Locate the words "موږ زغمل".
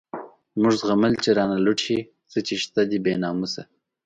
0.61-1.13